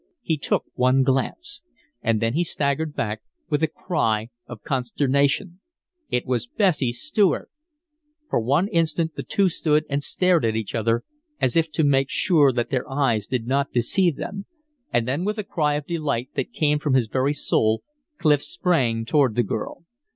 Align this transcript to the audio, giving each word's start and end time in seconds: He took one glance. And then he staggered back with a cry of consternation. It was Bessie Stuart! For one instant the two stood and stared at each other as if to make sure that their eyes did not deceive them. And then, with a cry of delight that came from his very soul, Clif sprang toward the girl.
He 0.23 0.35
took 0.35 0.65
one 0.73 1.03
glance. 1.03 1.61
And 2.01 2.19
then 2.19 2.33
he 2.33 2.43
staggered 2.43 2.95
back 2.95 3.21
with 3.51 3.61
a 3.61 3.67
cry 3.67 4.29
of 4.47 4.63
consternation. 4.63 5.59
It 6.09 6.25
was 6.25 6.47
Bessie 6.47 6.91
Stuart! 6.91 7.51
For 8.27 8.39
one 8.39 8.67
instant 8.69 9.13
the 9.13 9.21
two 9.21 9.47
stood 9.47 9.85
and 9.91 10.03
stared 10.03 10.43
at 10.43 10.55
each 10.55 10.73
other 10.73 11.03
as 11.39 11.55
if 11.55 11.71
to 11.73 11.83
make 11.83 12.09
sure 12.09 12.51
that 12.51 12.71
their 12.71 12.89
eyes 12.89 13.27
did 13.27 13.45
not 13.45 13.71
deceive 13.73 14.15
them. 14.15 14.47
And 14.91 15.07
then, 15.07 15.23
with 15.23 15.37
a 15.37 15.43
cry 15.43 15.75
of 15.75 15.85
delight 15.85 16.29
that 16.33 16.51
came 16.51 16.79
from 16.79 16.95
his 16.95 17.05
very 17.05 17.35
soul, 17.35 17.83
Clif 18.17 18.41
sprang 18.41 19.05
toward 19.05 19.35
the 19.35 19.43
girl. 19.43 19.85